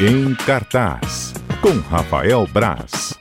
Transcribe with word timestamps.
Em 0.00 0.32
cartaz, 0.32 1.34
com 1.60 1.76
Rafael 1.88 2.46
Braz. 2.46 3.18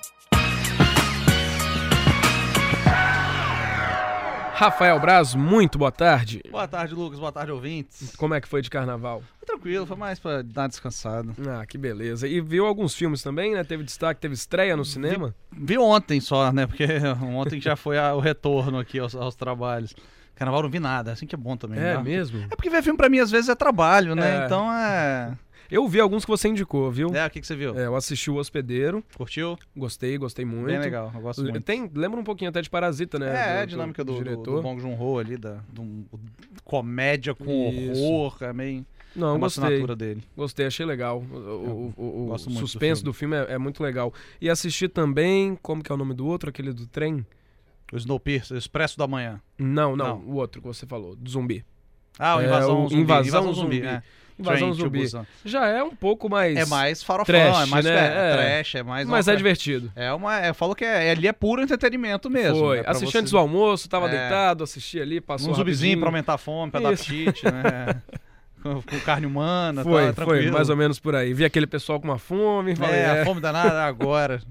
Rafael 4.53 5.00
Braz, 5.00 5.33
muito 5.33 5.79
boa 5.79 5.92
tarde. 5.92 6.40
Boa 6.51 6.67
tarde, 6.67 6.93
Lucas. 6.93 7.17
Boa 7.17 7.32
tarde, 7.32 7.51
ouvintes. 7.51 8.16
Como 8.16 8.36
é 8.36 8.39
que 8.39 8.48
foi 8.48 8.61
de 8.61 8.70
carnaval? 8.70 9.23
Tranquilo, 9.43 9.88
foi 9.88 9.98
mais 9.98 10.20
pra 10.20 10.43
dar 10.43 10.61
uma 10.61 10.70
descansada. 10.70 11.34
Ah, 11.50 11.66
que 11.66 11.80
beleza. 11.80 12.28
E 12.28 12.40
viu 12.40 12.68
alguns 12.68 12.94
filmes 12.94 13.23
também, 13.23 13.55
né? 13.55 13.64
Teve 13.64 13.84
destaque, 13.84 14.21
teve 14.21 14.36
estreia 14.36 14.78
no 14.78 14.86
cinema? 14.86 15.34
Vi, 15.52 15.66
vi 15.66 15.78
ontem 15.80 16.21
só, 16.21 16.52
né? 16.52 16.68
Porque 16.68 16.86
ontem 17.25 17.59
já 17.59 17.75
foi 17.75 17.98
a, 17.98 18.14
o 18.14 18.20
retorno 18.20 18.78
aqui 18.78 19.00
aos, 19.00 19.16
aos, 19.16 19.34
trabalhos. 19.34 19.96
Carnaval 20.36 20.62
não 20.62 20.70
vi 20.70 20.80
nada, 20.80 21.12
assim 21.12 21.25
que 21.25 21.34
é 21.34 21.39
bom 21.39 21.57
também. 21.57 21.80
É 21.80 21.96
né? 21.96 22.04
mesmo? 22.04 22.46
É 22.52 22.55
porque 22.55 22.70
ver 22.70 22.84
filme 22.84 22.98
pra 22.98 23.09
mim 23.09 23.18
às 23.18 23.32
vezes 23.32 23.50
é 23.50 23.55
trabalho, 23.55 24.14
né? 24.14 24.44
É. 24.44 24.46
Então 24.46 24.71
é. 24.71 25.36
Eu 25.70 25.88
vi 25.88 26.00
alguns 26.00 26.24
que 26.24 26.32
você 26.32 26.48
indicou, 26.48 26.90
viu? 26.92 27.14
É, 27.16 27.26
o 27.26 27.30
que, 27.30 27.42
que 27.42 27.48
você 27.48 27.56
viu? 27.56 27.78
É, 27.78 27.86
eu 27.86 27.96
assisti 27.96 28.32
O 28.32 28.36
Hospedeiro. 28.36 29.04
Curtiu? 29.16 29.58
Gostei, 29.75 30.18
gostei 30.18 30.46
muito. 30.46 30.68
Bem 30.68 30.80
legal, 30.80 31.12
eu 31.14 31.21
gosto 31.21 31.44
muito. 31.44 31.62
Tem, 31.62 31.89
lembra 31.94 32.20
um 32.20 32.23
pouquinho 32.23 32.49
até 32.49 32.62
de 32.62 32.70
Parasita, 32.70 33.20
né? 33.20 33.30
É, 33.30 33.58
do, 33.58 33.62
a 33.62 33.66
dinâmica 33.66 34.03
do, 34.03 34.13
do, 34.13 34.17
diretor. 34.17 34.58
do 34.58 34.61
Bong 34.61 34.81
Joon-ho 34.81 35.20
ali, 35.20 35.38
da, 35.38 35.59
do, 35.70 36.05
comédia 36.63 37.35
com 37.35 37.70
Isso. 37.72 38.02
horror, 38.02 38.38
é 38.41 38.53
meio... 38.53 38.85
Não, 39.16 39.35
é 39.35 39.39
gostei. 39.39 39.95
dele. 39.95 40.23
Gostei, 40.35 40.67
achei 40.67 40.85
legal. 40.85 41.23
O, 41.31 41.94
o, 41.97 42.30
o, 42.30 42.34
o 42.34 42.38
suspense 42.38 43.03
do 43.03 43.11
filme, 43.11 43.36
do 43.36 43.41
filme 43.41 43.52
é, 43.52 43.55
é, 43.55 43.58
muito 43.58 43.81
legal. 43.81 44.13
E 44.39 44.47
assisti 44.47 44.88
também, 44.88 45.58
como 45.61 45.84
que 45.84 45.91
é 45.91 45.95
o 45.95 45.97
nome 45.97 46.13
do 46.13 46.27
outro, 46.27 46.49
aquele 46.49 46.72
do 46.72 46.86
trem? 46.86 47.25
O 47.91 47.97
Snowpiercer, 47.97 48.58
Expresso 48.58 48.97
da 48.97 49.08
Manhã. 49.08 49.41
Não, 49.58 49.95
não, 49.95 50.20
não, 50.20 50.20
o 50.20 50.36
outro 50.36 50.61
que 50.61 50.67
você 50.67 50.86
falou, 50.86 51.16
do 51.16 51.30
zumbi. 51.30 51.66
Ah, 52.20 52.36
o 52.36 52.41
Invasão, 52.44 52.86
é, 52.86 52.89
zumbi. 52.89 53.02
Invasão, 53.02 53.27
Invasão 53.27 53.53
Zumbi. 53.53 53.75
zumbi. 53.77 53.88
É. 53.88 54.03
Invasão 54.39 54.73
Zumbi. 54.73 55.05
Já 55.43 55.67
é 55.67 55.81
um 55.81 55.95
pouco 55.95 56.29
mais. 56.29 56.55
É 56.55 56.65
mais 56.65 57.01
farofão, 57.01 57.33
trash, 57.33 57.63
é 57.63 57.65
mais 57.65 57.85
né? 57.85 57.91
é, 57.91 58.33
trash, 58.33 58.75
é 58.75 58.83
mais. 58.83 59.07
Mas 59.07 59.27
é 59.27 59.35
divertido. 59.35 59.91
É 59.95 60.13
uma. 60.13 60.39
Eu 60.45 60.53
falo 60.53 60.75
que 60.75 60.85
é, 60.85 61.11
ali 61.11 61.27
é 61.27 61.33
puro 61.33 61.61
entretenimento 61.61 62.29
mesmo. 62.29 62.59
Foi. 62.59 62.77
Né, 62.77 62.83
assisti 62.85 63.11
você... 63.11 63.17
antes 63.17 63.31
do 63.31 63.38
almoço, 63.38 63.89
tava 63.89 64.07
é. 64.07 64.09
deitado, 64.09 64.63
assisti 64.63 64.99
ali, 64.99 65.19
passou. 65.19 65.52
Um 65.52 65.53
zumbizinho 65.55 65.97
pra 65.99 66.09
aumentar 66.09 66.35
a 66.35 66.38
fome, 66.38 66.71
pra 66.71 66.79
Isso. 66.79 66.88
dar 66.88 66.94
apetite, 66.94 67.45
né? 67.45 68.02
com, 68.61 68.81
com, 68.81 68.99
carne 68.99 69.25
humana, 69.25 69.83
foi, 69.83 70.13
tá, 70.13 70.25
foi, 70.25 70.51
mais 70.51 70.69
ou 70.69 70.75
menos 70.75 70.99
por 70.99 71.16
aí. 71.16 71.33
Vi 71.33 71.45
aquele 71.45 71.67
pessoal 71.67 71.99
com 71.99 72.07
uma 72.07 72.19
fome. 72.19 72.75
Falei, 72.75 72.99
é, 72.99 73.22
a 73.22 73.25
fome 73.25 73.41
danada 73.41 73.83
agora. 73.85 74.41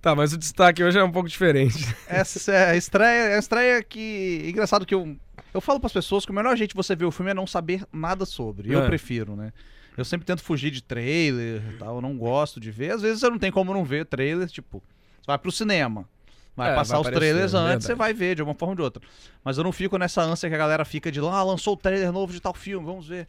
Tá, 0.00 0.14
mas 0.14 0.32
o 0.32 0.38
destaque 0.38 0.82
hoje 0.82 0.98
é 0.98 1.04
um 1.04 1.10
pouco 1.10 1.28
diferente. 1.28 1.94
Essa 2.06 2.52
é 2.52 2.70
a 2.70 2.76
estreia, 2.76 3.28
é 3.28 3.36
a 3.36 3.38
estreia 3.38 3.82
que. 3.82 4.44
Engraçado 4.48 4.84
que 4.84 4.94
eu 4.94 5.16
eu 5.52 5.60
falo 5.60 5.78
para 5.78 5.86
as 5.86 5.92
pessoas 5.92 6.24
que 6.24 6.30
o 6.30 6.34
melhor 6.34 6.56
jeito 6.56 6.70
de 6.70 6.76
você 6.76 6.96
ver 6.96 7.04
o 7.04 7.10
filme 7.10 7.30
é 7.30 7.34
não 7.34 7.46
saber 7.46 7.84
nada 7.92 8.24
sobre. 8.24 8.72
Eu 8.72 8.82
é. 8.82 8.86
prefiro, 8.86 9.36
né? 9.36 9.52
Eu 9.96 10.04
sempre 10.04 10.26
tento 10.26 10.42
fugir 10.42 10.70
de 10.70 10.82
trailer 10.82 11.62
e 11.74 11.76
tal, 11.76 11.96
eu 11.96 12.00
não 12.00 12.16
gosto 12.16 12.58
de 12.58 12.70
ver. 12.70 12.92
Às 12.92 13.02
vezes 13.02 13.20
você 13.20 13.28
não 13.28 13.38
tem 13.38 13.52
como 13.52 13.74
não 13.74 13.84
ver 13.84 14.06
trailer, 14.06 14.48
tipo, 14.48 14.82
você 15.20 15.26
vai 15.26 15.38
pro 15.38 15.52
cinema. 15.52 16.08
Vai 16.56 16.72
é, 16.72 16.74
passar 16.74 16.94
vai 16.94 17.00
os 17.02 17.06
aparecer, 17.08 17.32
trailers 17.32 17.54
antes, 17.54 17.64
verdade. 17.64 17.84
você 17.84 17.94
vai 17.94 18.14
ver 18.14 18.36
de 18.36 18.42
uma 18.42 18.54
forma 18.54 18.72
ou 18.72 18.76
de 18.76 18.82
outra. 18.82 19.02
Mas 19.44 19.58
eu 19.58 19.64
não 19.64 19.72
fico 19.72 19.96
nessa 19.98 20.22
ânsia 20.22 20.48
que 20.48 20.54
a 20.54 20.58
galera 20.58 20.84
fica 20.84 21.10
de 21.10 21.20
lá, 21.20 21.38
ah, 21.38 21.42
lançou 21.42 21.74
o 21.74 21.76
trailer 21.76 22.12
novo 22.12 22.32
de 22.32 22.40
tal 22.40 22.54
filme, 22.54 22.84
vamos 22.84 23.06
ver. 23.06 23.28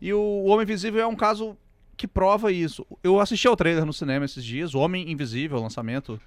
E 0.00 0.12
o 0.12 0.44
Homem 0.44 0.64
Invisível 0.64 1.00
é 1.00 1.06
um 1.06 1.16
caso 1.16 1.56
que 1.96 2.06
prova 2.06 2.52
isso. 2.52 2.86
Eu 3.02 3.20
assisti 3.20 3.46
ao 3.48 3.56
trailer 3.56 3.84
no 3.84 3.92
cinema 3.92 4.24
esses 4.24 4.44
dias, 4.44 4.74
o 4.74 4.78
Homem 4.78 5.10
Invisível, 5.10 5.60
lançamento 5.60 6.20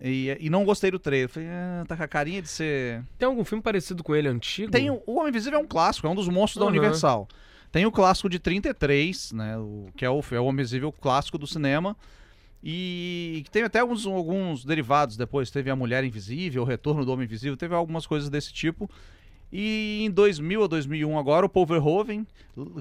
e, 0.00 0.36
e 0.40 0.50
não 0.50 0.64
gostei 0.64 0.90
do 0.90 0.98
trailer. 0.98 1.28
Falei, 1.28 1.48
ah, 1.48 1.84
tá 1.86 1.96
com 1.96 2.02
a 2.02 2.08
carinha 2.08 2.42
de 2.42 2.48
ser. 2.48 3.02
Tem 3.18 3.26
algum 3.26 3.44
filme 3.44 3.62
parecido 3.62 4.04
com 4.04 4.14
ele 4.14 4.28
antigo? 4.28 4.70
Tem 4.70 4.90
o, 4.90 5.02
Homem 5.06 5.28
Invisível 5.28 5.58
é 5.58 5.62
um 5.62 5.66
clássico, 5.66 6.06
é 6.06 6.10
um 6.10 6.14
dos 6.14 6.28
monstros 6.28 6.62
uhum. 6.62 6.70
da 6.70 6.78
Universal. 6.78 7.28
Tem 7.72 7.84
o 7.86 7.92
clássico 7.92 8.28
de 8.28 8.38
33, 8.38 9.32
né? 9.32 9.58
O, 9.58 9.88
que 9.96 10.04
é 10.04 10.10
o, 10.10 10.20
é 10.30 10.40
o 10.40 10.44
Homem 10.44 10.60
Invisível 10.60 10.92
clássico 10.92 11.38
do 11.38 11.46
cinema. 11.46 11.96
E 12.62 13.44
tem 13.52 13.62
até 13.62 13.78
alguns, 13.78 14.06
alguns 14.06 14.64
derivados 14.64 15.16
depois. 15.16 15.50
Teve 15.50 15.70
A 15.70 15.76
Mulher 15.76 16.04
Invisível, 16.04 16.62
O 16.62 16.64
Retorno 16.64 17.04
do 17.04 17.12
Homem 17.12 17.24
Invisível, 17.24 17.56
teve 17.56 17.74
algumas 17.74 18.06
coisas 18.06 18.28
desse 18.28 18.52
tipo. 18.52 18.90
E 19.52 20.04
em 20.04 20.10
2000 20.10 20.60
ou 20.60 20.68
2001 20.68 21.18
agora, 21.18 21.46
o 21.46 21.48
Paul 21.48 21.66
Verhoeven 21.66 22.26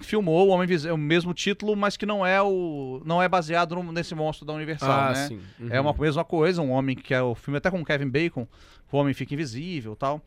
filmou 0.02 0.48
o 0.48 0.50
Homem 0.50 0.66
Invisível, 0.66 0.96
o 0.96 0.98
mesmo 0.98 1.34
título, 1.34 1.76
mas 1.76 1.96
que 1.96 2.06
não 2.06 2.26
é 2.26 2.42
o 2.42 3.02
não 3.06 3.22
é 3.22 3.30
baseado 3.30 3.76
no, 3.76 3.92
nesse 3.92 4.16
monstro 4.16 4.46
da 4.46 4.53
Universal, 4.53 4.92
ah, 4.92 5.09
né? 5.09 5.28
Sim. 5.28 5.40
Uhum. 5.59 5.68
É 5.70 5.80
uma 5.80 5.94
mesma 5.94 6.25
coisa, 6.25 6.62
um 6.62 6.72
homem 6.72 6.96
que 6.96 7.14
é 7.14 7.22
o 7.22 7.36
filme 7.36 7.58
até 7.58 7.70
com 7.70 7.86
Kevin 7.86 8.09
Bacon, 8.09 8.48
o 8.92 8.98
homem 8.98 9.14
fica 9.14 9.34
invisível, 9.34 9.96
tal. 9.96 10.22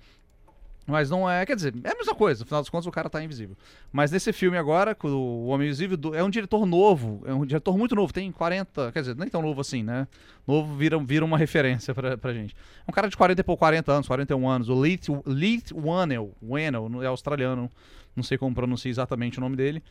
Mas 0.88 1.10
não 1.10 1.28
é, 1.28 1.44
quer 1.44 1.54
dizer, 1.54 1.75
é 1.84 1.91
a 1.91 1.94
mesma 1.94 2.15
coisa, 2.15 2.41
no 2.41 2.47
final 2.47 2.62
das 2.62 2.71
contas 2.71 2.87
o 2.87 2.91
cara 2.91 3.10
tá 3.10 3.22
invisível. 3.22 3.54
Mas 3.93 4.10
nesse 4.10 4.32
filme 4.32 4.56
agora, 4.56 4.97
o 5.04 5.49
Homem 5.49 5.66
Invisível, 5.66 5.99
é 6.15 6.25
um 6.25 6.31
diretor 6.31 6.65
novo, 6.65 7.22
é 7.26 7.34
um 7.34 7.44
diretor 7.44 7.76
muito 7.76 7.94
novo, 7.94 8.10
tem 8.10 8.32
40, 8.32 8.91
quer 8.91 9.00
dizer, 9.00 9.15
nem 9.15 9.28
tão 9.28 9.43
novo 9.43 9.60
assim, 9.60 9.82
né? 9.82 10.09
Novo 10.47 10.75
vira, 10.77 10.98
vira 10.98 11.27
uma 11.27 11.37
referência 11.38 11.94
pra, 11.94 12.16
pra 12.16 12.32
gente. 12.32 12.56
É 12.87 12.91
um 12.91 12.94
cara 12.94 13.06
de 13.06 13.19
40 13.19 13.38
e 13.38 13.44
pouco, 13.44 13.59
40 13.59 13.93
anos, 13.93 14.06
41 14.06 14.48
anos, 14.48 14.71
o 14.71 14.75
Leith, 14.75 15.09
Leith 15.27 15.72
Wannell, 15.75 16.34
Wannell, 16.43 17.03
é 17.03 17.06
australiano, 17.06 17.71
não 18.16 18.22
sei 18.22 18.38
como 18.38 18.54
pronuncia 18.54 18.91
exatamente 18.91 19.37
o 19.37 19.43
nome 19.43 19.56
dele. 19.56 19.82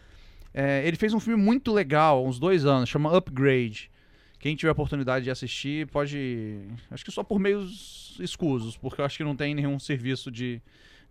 É, 0.51 0.81
ele 0.83 0.97
fez 0.97 1.13
um 1.13 1.19
filme 1.19 1.39
muito 1.39 1.71
legal, 1.71 2.25
uns 2.25 2.39
dois 2.39 2.65
anos, 2.65 2.89
chama 2.89 3.15
Upgrade. 3.15 3.91
Quem 4.39 4.55
tiver 4.55 4.71
oportunidade 4.71 5.25
de 5.25 5.31
assistir, 5.31 5.87
pode. 5.87 6.59
Acho 6.91 7.03
que 7.03 7.11
só 7.11 7.23
por 7.23 7.39
meios 7.39 8.15
escusos, 8.19 8.77
porque 8.77 9.01
eu 9.01 9.05
acho 9.05 9.17
que 9.17 9.23
não 9.23 9.35
tem 9.35 9.55
nenhum 9.55 9.79
serviço 9.79 10.31
de, 10.31 10.61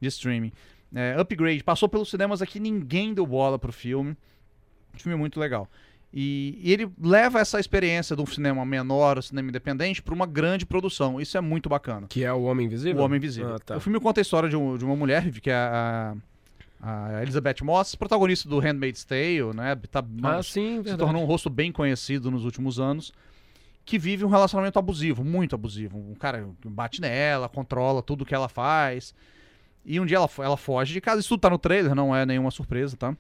de 0.01 0.09
streaming. 0.09 0.53
É, 0.95 1.17
Upgrade, 1.19 1.63
passou 1.65 1.89
pelos 1.89 2.09
cinemas 2.09 2.41
aqui, 2.41 2.61
ninguém 2.61 3.13
deu 3.13 3.27
bola 3.27 3.59
pro 3.59 3.73
filme. 3.73 4.17
Um 4.95 4.99
filme 4.99 5.19
muito 5.19 5.41
legal. 5.41 5.69
E, 6.13 6.59
e, 6.63 6.73
ele 6.73 6.91
leva 7.03 7.41
essa 7.41 7.61
experiência 7.61 8.17
de 8.17 8.23
um 8.23 8.27
cinema 8.27 8.65
menor, 8.65 9.19
um 9.19 9.23
cinema 9.23 9.49
independente, 9.49 10.03
para 10.03 10.15
uma 10.15 10.25
grande 10.25 10.65
produção. 10.65 11.21
Isso 11.21 11.37
é 11.37 11.41
muito 11.41 11.69
bacana. 11.69 12.07
Que 12.09 12.25
é 12.25 12.33
O 12.33 12.45
Homem 12.45 12.67
Invisível? 12.67 13.03
O 13.03 13.05
Homem 13.05 13.19
Invisível. 13.19 13.55
Ah, 13.55 13.59
tá. 13.59 13.77
O 13.77 13.81
filme 13.81 14.01
conta 14.01 14.21
a 14.21 14.23
história 14.23 14.49
de, 14.49 14.57
um, 14.57 14.79
de 14.79 14.85
uma 14.85 14.97
mulher, 14.97 15.31
que 15.41 15.51
é 15.51 15.55
a, 15.55 16.15
a, 16.15 16.17
Elizabeth 17.23 17.63
Moss, 17.63 17.95
protagonista 17.95 18.49
do 18.49 18.59
Handmaid's 18.59 19.05
Tale, 19.05 19.53
né? 19.55 19.75
Tá, 19.91 20.05
ah, 20.23 20.43
sim, 20.43 20.83
Se 20.85 20.97
tornou 20.97 21.23
um 21.23 21.27
rosto 21.27 21.51
bem 21.51 21.73
conhecido 21.73 22.31
nos 22.31 22.45
últimos 22.45 22.79
anos. 22.79 23.13
Que 23.85 23.99
vive 23.99 24.25
um 24.25 24.29
relacionamento 24.29 24.79
abusivo, 24.79 25.25
muito 25.25 25.55
abusivo. 25.55 25.99
Um 25.99 26.15
cara 26.15 26.49
bate 26.65 27.01
nela, 27.01 27.49
controla 27.49 28.03
tudo 28.03 28.25
que 28.25 28.35
ela 28.35 28.49
faz. 28.49 29.15
E 29.85 30.01
um 30.01 30.07
dia 30.07 30.17
ela, 30.17 30.29
ela 30.39 30.57
foge 30.57 30.93
de 30.93 31.01
casa. 31.01 31.21
Isso 31.21 31.29
tudo 31.31 31.41
tá 31.41 31.51
no 31.51 31.59
trailer, 31.59 31.95
não 31.95 32.15
é 32.15 32.27
nenhuma 32.27 32.51
surpresa, 32.51 32.97
tá? 32.97 33.17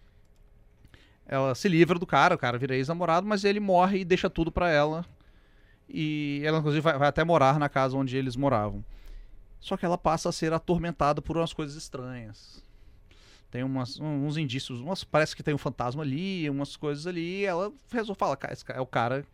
Ela 1.25 1.55
se 1.55 1.69
livra 1.69 1.99
do 1.99 2.07
cara, 2.07 2.35
o 2.35 2.39
cara 2.39 2.59
vira 2.59 2.77
ex-namorado, 2.77 3.27
mas 3.27 3.45
ele 3.45 3.61
morre 3.61 4.01
e 4.01 4.05
deixa 4.05 4.31
tudo 4.31 4.51
para 4.51 4.71
ela. 4.71 5.05
E 5.89 6.43
ela, 6.45 6.59
inclusive, 6.59 6.83
vai, 6.83 6.99
vai, 6.99 7.09
até 7.09 7.25
morar 7.25 7.59
na 7.59 7.69
casa 7.69 7.97
onde 7.97 8.17
eles 8.17 8.37
moravam. 8.37 8.85
Só 9.61 9.77
que 9.77 9.85
ela 9.85 9.99
passa 9.99 10.29
a 10.29 10.33
ser 10.33 10.53
atormentada 10.53 11.23
por 11.23 11.37
umas 11.37 11.53
coisas 11.53 11.77
estranhas. 11.77 12.63
Tem 13.51 13.63
umas, 13.63 13.99
uns 14.01 14.37
indícios, 14.37 14.81
umas, 14.81 15.05
parece 15.05 15.35
que 15.35 15.43
tem 15.43 15.55
um 15.55 15.59
fantasma 15.59 16.03
ali, 16.03 16.49
umas 16.51 16.77
coisas 16.77 17.07
ali. 17.07 17.45
ela 17.45 17.73
resolve 17.91 18.19
falar, 18.19 18.37
cara, 18.37 18.53
esse 18.53 18.65
cara 18.65 18.79
é 18.79 18.83
o 18.83 18.87
cara 18.87 19.25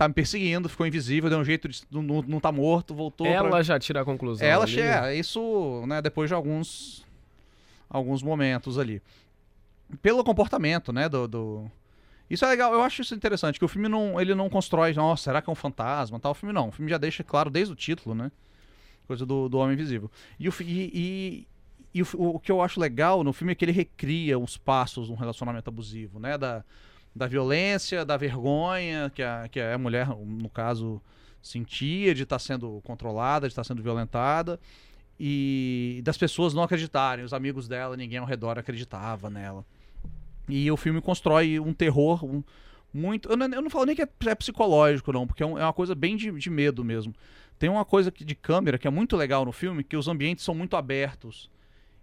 tá 0.00 0.08
me 0.08 0.14
perseguindo, 0.14 0.66
ficou 0.66 0.86
invisível, 0.86 1.28
deu 1.28 1.38
um 1.38 1.44
jeito 1.44 1.68
de 1.68 1.82
não, 1.90 2.22
não 2.22 2.40
tá 2.40 2.50
morto, 2.50 2.94
voltou. 2.94 3.26
Ela 3.26 3.50
pra... 3.50 3.62
já 3.62 3.78
tira 3.78 4.00
a 4.00 4.04
conclusão. 4.04 4.46
Ela 4.48 4.66
chega, 4.66 5.14
isso, 5.14 5.84
né, 5.86 6.00
depois 6.00 6.30
de 6.30 6.34
alguns 6.34 7.04
alguns 7.86 8.22
momentos 8.22 8.78
ali. 8.78 9.02
Pelo 10.00 10.24
comportamento, 10.24 10.90
né, 10.90 11.06
do, 11.06 11.28
do, 11.28 11.70
Isso 12.30 12.46
é 12.46 12.48
legal, 12.48 12.72
eu 12.72 12.80
acho 12.82 13.02
isso 13.02 13.14
interessante, 13.14 13.58
que 13.58 13.64
o 13.64 13.68
filme 13.68 13.88
não, 13.88 14.18
ele 14.18 14.34
não 14.34 14.48
constrói, 14.48 14.94
nossa, 14.94 15.24
será 15.24 15.42
que 15.42 15.50
é 15.50 15.52
um 15.52 15.56
fantasma, 15.56 16.18
tal, 16.18 16.32
o 16.32 16.34
filme 16.34 16.54
não. 16.54 16.68
O 16.68 16.72
filme 16.72 16.90
já 16.90 16.96
deixa 16.96 17.22
claro 17.22 17.50
desde 17.50 17.72
o 17.72 17.76
título, 17.76 18.14
né, 18.14 18.32
coisa 19.06 19.26
do, 19.26 19.50
do 19.50 19.58
Homem 19.58 19.74
Invisível. 19.74 20.10
E, 20.38 20.48
o, 20.48 20.54
e, 20.62 20.90
e, 20.94 21.48
e 21.92 22.02
o, 22.02 22.06
o, 22.14 22.40
que 22.40 22.52
eu 22.52 22.62
acho 22.62 22.80
legal 22.80 23.24
no 23.24 23.32
filme 23.32 23.52
é 23.52 23.54
que 23.54 23.64
ele 23.64 23.72
recria 23.72 24.38
os 24.38 24.56
passos 24.56 25.06
de 25.06 25.12
um 25.12 25.16
relacionamento 25.16 25.68
abusivo, 25.68 26.18
né, 26.18 26.38
da 26.38 26.64
da 27.14 27.26
violência, 27.26 28.04
da 28.04 28.16
vergonha 28.16 29.10
que 29.14 29.22
a, 29.22 29.48
que 29.48 29.60
a 29.60 29.76
mulher, 29.76 30.08
no 30.08 30.48
caso, 30.48 31.00
sentia 31.42 32.14
de 32.14 32.22
estar 32.22 32.36
tá 32.36 32.38
sendo 32.38 32.80
controlada, 32.82 33.46
de 33.46 33.52
estar 33.52 33.62
tá 33.62 33.68
sendo 33.68 33.82
violentada 33.82 34.60
e 35.18 36.00
das 36.04 36.16
pessoas 36.16 36.54
não 36.54 36.62
acreditarem. 36.62 37.24
Os 37.24 37.32
amigos 37.32 37.68
dela, 37.68 37.96
ninguém 37.96 38.18
ao 38.18 38.26
redor 38.26 38.58
acreditava 38.58 39.28
nela. 39.28 39.64
E 40.48 40.70
o 40.70 40.76
filme 40.76 41.00
constrói 41.00 41.60
um 41.60 41.72
terror 41.72 42.24
um, 42.24 42.42
muito. 42.92 43.28
Eu 43.28 43.36
não, 43.36 43.46
eu 43.46 43.62
não, 43.62 43.70
falo 43.70 43.86
nem 43.86 43.96
que 43.96 44.02
é, 44.02 44.08
é 44.26 44.34
psicológico, 44.34 45.12
não, 45.12 45.26
porque 45.26 45.42
é, 45.42 45.46
um, 45.46 45.58
é, 45.58 45.64
uma 45.64 45.72
coisa 45.72 45.94
bem 45.94 46.16
de, 46.16 46.30
de 46.32 46.50
medo 46.50 46.84
mesmo. 46.84 47.14
Tem 47.58 47.68
uma 47.68 47.84
coisa 47.84 48.10
de 48.10 48.34
câmera 48.34 48.78
que 48.78 48.88
é 48.88 48.90
muito 48.90 49.16
legal 49.16 49.44
no 49.44 49.52
filme, 49.52 49.84
que 49.84 49.96
os 49.96 50.08
ambientes 50.08 50.44
são 50.44 50.54
muito 50.54 50.76
abertos. 50.76 51.50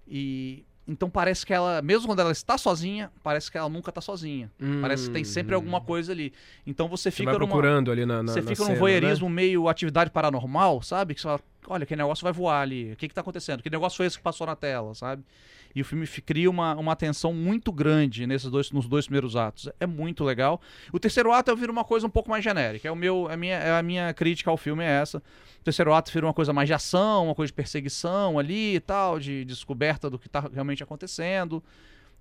E 0.09 0.63
então 0.87 1.09
parece 1.09 1.45
que 1.45 1.53
ela, 1.53 1.81
mesmo 1.81 2.07
quando 2.07 2.21
ela 2.21 2.31
está 2.31 2.57
sozinha, 2.57 3.11
parece 3.21 3.51
que 3.51 3.57
ela 3.57 3.67
nunca 3.67 3.89
está 3.89 3.99
sozinha. 3.99 4.49
Hum, 4.59 4.79
parece 4.81 5.07
que 5.07 5.13
tem 5.13 5.23
sempre 5.25 5.53
hum. 5.53 5.57
alguma 5.57 5.81
coisa 5.81 6.13
ali. 6.13 6.31
Então 6.65 6.87
você 6.87 7.11
fica 7.11 7.23
você 7.23 7.25
vai 7.25 7.33
numa, 7.33 7.47
procurando 7.47 7.91
ali 7.91 8.05
na, 8.05 8.23
na 8.23 8.31
Você 8.31 8.41
fica 8.41 8.53
na 8.53 8.59
num 8.61 8.67
cena, 8.67 8.79
voyeurismo 8.79 9.27
né? 9.27 9.35
meio 9.35 9.67
atividade 9.67 10.09
paranormal, 10.09 10.81
sabe? 10.81 11.13
Que 11.13 11.19
você 11.19 11.27
fala, 11.27 11.41
olha, 11.67 11.85
que 11.85 11.93
negócio 11.93 12.23
vai 12.23 12.31
voar 12.31 12.61
ali, 12.61 12.93
o 12.93 12.95
que 12.95 13.09
que 13.09 13.13
tá 13.13 13.19
acontecendo? 13.19 13.61
Que 13.61 13.69
negócio 13.69 13.97
foi 13.97 14.05
esse 14.05 14.17
que 14.17 14.23
passou 14.23 14.47
na 14.47 14.55
tela, 14.55 14.95
sabe? 14.95 15.23
E 15.75 15.81
o 15.81 15.85
filme 15.85 16.07
cria 16.07 16.49
uma, 16.49 16.75
uma 16.75 16.95
tensão 16.95 17.33
muito 17.33 17.71
grande 17.71 18.25
nesses 18.25 18.49
dois, 18.49 18.71
nos 18.71 18.87
dois 18.87 19.05
primeiros 19.05 19.35
atos. 19.35 19.69
É 19.79 19.85
muito 19.85 20.23
legal. 20.23 20.61
O 20.91 20.99
terceiro 20.99 21.31
ato 21.31 21.51
eu 21.51 21.57
viro 21.57 21.71
uma 21.71 21.83
coisa 21.83 22.07
um 22.07 22.09
pouco 22.09 22.29
mais 22.29 22.43
genérica. 22.43 22.87
É 22.87 22.91
o 22.91 22.95
meu, 22.95 23.27
a 23.29 23.37
minha, 23.37 23.77
a 23.77 23.83
minha 23.83 24.13
crítica 24.13 24.49
ao 24.49 24.57
filme 24.57 24.83
é 24.83 24.87
essa. 24.87 25.19
O 25.61 25.63
terceiro 25.63 25.93
ato 25.93 26.11
vira 26.11 26.25
uma 26.25 26.33
coisa 26.33 26.53
mais 26.53 26.67
de 26.67 26.73
ação, 26.73 27.25
uma 27.25 27.35
coisa 27.35 27.47
de 27.47 27.53
perseguição 27.53 28.39
ali 28.39 28.75
e 28.75 28.79
tal, 28.79 29.19
de 29.19 29.45
descoberta 29.45 30.09
do 30.09 30.17
que 30.17 30.27
está 30.27 30.39
realmente 30.51 30.81
acontecendo. 30.81 31.63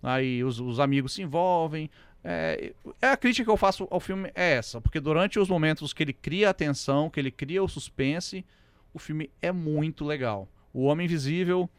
Aí 0.03 0.45
os, 0.45 0.61
os 0.61 0.79
amigos 0.79 1.15
se 1.15 1.23
envolvem. 1.23 1.91
É, 2.29 2.73
é, 3.01 3.09
a 3.11 3.17
crítica 3.17 3.45
que 3.45 3.51
eu 3.51 3.57
faço 3.57 3.87
ao 3.89 4.01
filme 4.01 4.31
é 4.35 4.55
essa, 4.55 4.81
porque 4.81 4.99
durante 4.99 5.39
os 5.39 5.49
momentos 5.49 5.93
que 5.93 6.03
ele 6.03 6.13
cria 6.13 6.51
a 6.51 6.55
tensão, 6.55 7.09
que 7.09 7.21
ele 7.21 7.31
cria 7.31 7.63
o 7.63 7.69
suspense, 7.69 8.45
o 8.93 8.99
filme 8.99 9.31
é 9.41 9.53
muito 9.53 10.05
legal. 10.05 10.49
O 10.73 10.85
Homem 10.85 11.05
Invisível 11.05 11.71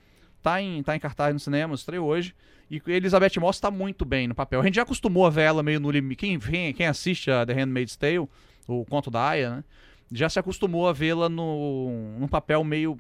tá 0.47 0.61
em, 0.61 0.81
tá 0.81 0.95
em 0.95 0.99
cartaz 0.99 1.33
no 1.33 1.39
cinema, 1.39 1.75
estreou 1.75 2.07
hoje. 2.07 2.33
E 2.71 2.81
Elizabeth 2.88 3.39
Moss 3.39 3.59
tá 3.59 3.69
muito 3.69 4.05
bem 4.05 4.27
no 4.27 4.35
papel. 4.35 4.61
A 4.61 4.63
gente 4.63 4.75
já 4.75 4.83
acostumou 4.83 5.25
a 5.25 5.29
ver 5.29 5.41
ela 5.41 5.61
meio 5.61 5.79
no 5.79 5.91
limite. 5.91 6.19
Quem, 6.19 6.39
quem, 6.39 6.73
quem 6.73 6.88
assiste 6.88 7.29
a 7.29 7.45
The 7.45 7.53
Handmaid's 7.53 7.97
Tale, 7.97 8.19
o 8.67 8.85
conto 8.89 9.11
da 9.11 9.27
Aya, 9.27 9.57
né? 9.57 9.63
Já 10.09 10.29
se 10.29 10.39
acostumou 10.39 10.88
a 10.88 10.94
vê-la 10.94 11.27
no, 11.27 12.17
num 12.17 12.27
papel 12.29 12.63
meio 12.63 12.97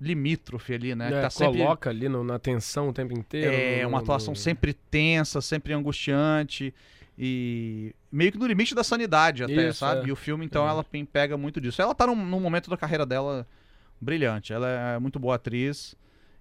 limítrofe 0.00 0.74
ali, 0.74 0.94
né? 0.94 1.08
É, 1.08 1.22
tá 1.22 1.30
coloca 1.30 1.90
sempre... 1.90 2.06
ali 2.06 2.08
no, 2.08 2.22
na 2.22 2.38
tensão 2.38 2.88
o 2.90 2.92
tempo 2.92 3.12
inteiro. 3.12 3.52
É, 3.52 3.82
no, 3.82 3.88
uma 3.88 3.98
atuação 3.98 4.32
no... 4.32 4.36
sempre 4.36 4.72
tensa, 4.72 5.40
sempre 5.40 5.72
angustiante 5.72 6.72
e 7.18 7.92
meio 8.10 8.30
que 8.30 8.38
no 8.38 8.46
limite 8.46 8.74
da 8.74 8.84
sanidade 8.84 9.42
até, 9.42 9.68
Isso, 9.68 9.80
sabe? 9.80 10.06
É. 10.06 10.08
E 10.08 10.12
o 10.12 10.16
filme, 10.16 10.44
então, 10.44 10.64
é. 10.64 10.70
ela 10.70 10.84
pega 11.12 11.36
muito 11.36 11.60
disso. 11.60 11.82
Ela 11.82 11.94
tá 11.94 12.06
num, 12.06 12.16
num 12.16 12.40
momento 12.40 12.70
da 12.70 12.76
carreira 12.76 13.04
dela 13.04 13.46
brilhante. 14.00 14.52
Ela 14.52 14.68
é 14.68 14.98
muito 15.00 15.18
boa 15.18 15.34
atriz. 15.34 15.96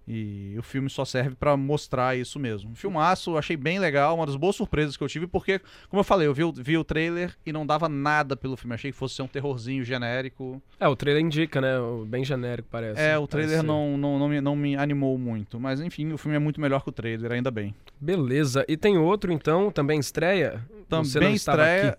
E 0.07 0.55
o 0.57 0.63
filme 0.63 0.89
só 0.89 1.05
serve 1.05 1.35
para 1.35 1.55
mostrar 1.55 2.17
isso 2.17 2.37
mesmo. 2.39 2.71
Um 2.71 2.75
filmaço, 2.75 3.37
achei 3.37 3.55
bem 3.55 3.79
legal, 3.79 4.15
uma 4.15 4.25
das 4.25 4.35
boas 4.35 4.55
surpresas 4.55 4.97
que 4.97 5.03
eu 5.03 5.07
tive, 5.07 5.27
porque, 5.27 5.59
como 5.89 6.01
eu 6.01 6.03
falei, 6.03 6.27
eu 6.27 6.33
vi, 6.33 6.43
vi, 6.57 6.77
o 6.77 6.83
trailer 6.83 7.35
e 7.45 7.53
não 7.53 7.65
dava 7.65 7.87
nada 7.87 8.35
pelo 8.35 8.57
filme. 8.57 8.75
Achei 8.75 8.91
que 8.91 8.97
fosse 8.97 9.15
ser 9.15 9.21
um 9.21 9.27
terrorzinho 9.27 9.83
genérico. 9.83 10.61
É, 10.79 10.87
o 10.87 10.95
trailer 10.95 11.23
indica, 11.23 11.61
né? 11.61 11.73
Bem 12.05 12.25
genérico, 12.25 12.67
parece. 12.69 13.01
É, 13.01 13.17
o 13.17 13.25
trailer 13.25 13.63
não, 13.63 13.97
não, 13.97 14.19
não, 14.19 14.27
me, 14.27 14.41
não 14.41 14.55
me 14.55 14.75
animou 14.75 15.17
muito. 15.17 15.59
Mas, 15.59 15.79
enfim, 15.79 16.11
o 16.11 16.17
filme 16.17 16.35
é 16.35 16.39
muito 16.39 16.59
melhor 16.59 16.83
que 16.83 16.89
o 16.89 16.93
trailer, 16.93 17.31
ainda 17.31 17.49
bem. 17.49 17.73
Beleza. 17.99 18.65
E 18.67 18.75
tem 18.75 18.97
outro, 18.97 19.31
então, 19.31 19.71
também 19.71 19.99
estreia? 19.99 20.61
Também 20.89 21.33
estreia. 21.33 21.97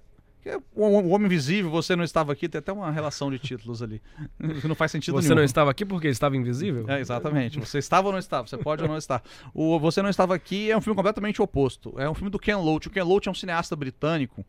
O 0.75 1.09
Homem 1.09 1.27
Invisível, 1.27 1.71
você 1.71 1.97
não 1.97 2.05
estava 2.05 2.33
aqui, 2.33 2.49
tem 2.49 2.59
até 2.59 2.73
uma 2.73 2.91
relação 2.91 3.31
de 3.31 3.39
títulos 3.39 3.83
ali. 3.83 4.01
Que 4.61 4.69
não 4.69 4.75
faz 4.75 4.93
sentido 4.93 5.15
você 5.15 5.23
nenhum. 5.23 5.29
Você 5.29 5.35
não 5.35 5.45
estava 5.45 5.71
aqui 5.71 5.85
porque 5.85 6.09
estava 6.09 6.37
invisível? 6.37 6.89
É, 6.89 7.01
exatamente. 7.01 7.59
Você 7.59 7.79
estava 7.79 8.09
ou 8.09 8.13
não 8.13 8.19
estava, 8.19 8.47
você 8.47 8.59
pode 8.59 8.83
ou 8.83 8.89
não 8.89 8.97
estar. 8.97 9.23
O 9.55 9.79
Você 9.79 10.03
Não 10.03 10.11
Estava 10.11 10.35
Aqui 10.35 10.71
é 10.71 10.77
um 10.77 10.81
filme 10.81 10.97
completamente 10.97 11.41
oposto. 11.41 11.95
É 11.97 12.09
um 12.09 12.15
filme 12.15 12.31
do 12.31 12.39
Ken 12.39 12.57
Loach. 12.57 12.89
O 12.89 12.91
Ken 12.91 13.03
Loach 13.03 13.29
é 13.29 13.31
um 13.31 13.35
cineasta 13.35 13.75
britânico 13.75 14.45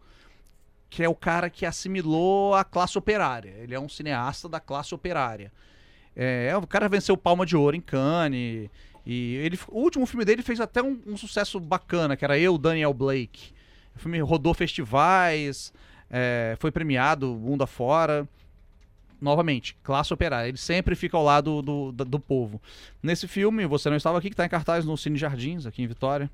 que 0.90 1.04
é 1.04 1.10
o 1.10 1.16
cara 1.16 1.50
que 1.50 1.66
assimilou 1.66 2.54
a 2.54 2.64
classe 2.64 2.98
operária. 2.98 3.54
Ele 3.60 3.76
é 3.76 3.80
um 3.80 3.90
cineasta 3.90 4.48
da 4.48 4.60
classe 4.60 4.96
operária. 4.96 5.52
É, 6.16 6.56
o 6.56 6.66
cara 6.66 6.88
venceu 6.88 7.18
Palma 7.18 7.46
de 7.46 7.58
Ouro 7.58 7.76
em 7.76 7.82
Cannes. 7.82 8.70
E 9.06 9.36
ele, 9.36 9.60
o 9.68 9.82
último 9.82 10.06
filme 10.06 10.24
dele 10.24 10.42
fez 10.42 10.60
até 10.62 10.82
um, 10.82 10.98
um 11.06 11.18
sucesso 11.18 11.60
bacana, 11.60 12.16
que 12.16 12.24
era 12.24 12.40
Eu, 12.40 12.58
Daniel 12.58 12.94
Blake. 12.94 13.54
O 13.96 14.00
filme 14.00 14.20
rodou 14.20 14.54
festivais, 14.54 15.74
é, 16.10 16.56
foi 16.60 16.72
premiado 16.72 17.36
mundo 17.36 17.64
afora. 17.64 18.28
Novamente, 19.20 19.76
classe 19.82 20.14
operária. 20.14 20.50
Ele 20.50 20.58
sempre 20.58 20.96
fica 20.96 21.18
ao 21.18 21.24
lado 21.24 21.62
do, 21.62 21.92
do, 21.92 22.06
do 22.06 22.20
povo. 22.20 22.62
Nesse 23.02 23.28
filme, 23.28 23.66
Você 23.66 23.90
Não 23.90 23.98
Estava 23.98 24.18
Aqui, 24.18 24.30
que 24.30 24.34
está 24.34 24.46
em 24.46 24.50
cartaz 24.50 24.86
no 24.86 24.98
Cine 24.98 25.18
Jardins, 25.18 25.66
aqui 25.66 25.82
em 25.82 25.88
Vitória. 25.88 26.30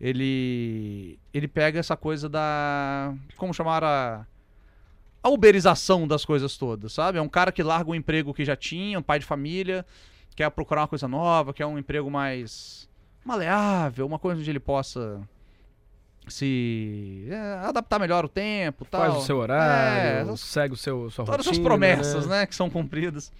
Ele, 0.00 1.18
ele 1.32 1.48
pega 1.48 1.78
essa 1.78 1.96
coisa 1.96 2.28
da. 2.28 3.14
Como 3.36 3.54
chamar 3.54 3.82
a. 3.82 4.26
A 5.22 5.28
uberização 5.28 6.06
das 6.06 6.24
coisas 6.24 6.56
todas, 6.56 6.92
sabe? 6.92 7.18
É 7.18 7.22
um 7.22 7.28
cara 7.28 7.50
que 7.50 7.60
larga 7.60 7.90
um 7.90 7.94
emprego 7.96 8.32
que 8.32 8.44
já 8.44 8.54
tinha, 8.54 8.96
um 8.96 9.02
pai 9.02 9.18
de 9.18 9.24
família, 9.24 9.84
quer 10.36 10.48
procurar 10.50 10.82
uma 10.82 10.88
coisa 10.88 11.08
nova, 11.08 11.52
quer 11.52 11.66
um 11.66 11.76
emprego 11.76 12.08
mais 12.08 12.88
maleável, 13.24 14.06
uma 14.06 14.20
coisa 14.20 14.40
onde 14.40 14.48
ele 14.48 14.60
possa 14.60 15.20
se 16.28 17.26
é, 17.30 17.36
adaptar 17.66 17.98
melhor 17.98 18.24
o 18.24 18.28
tempo 18.28 18.84
tal. 18.84 19.00
Faz 19.00 19.14
o 19.16 19.20
seu 19.26 19.38
horário, 19.38 20.32
é, 20.32 20.36
segue 20.36 20.74
o 20.74 20.76
seu, 20.76 21.10
sua 21.10 21.24
todas 21.24 21.46
rotina. 21.46 21.62
as 21.62 21.68
promessas, 21.68 22.26
né? 22.26 22.40
né? 22.40 22.46
que 22.46 22.54
são 22.54 22.68
cumpridas. 22.68 23.32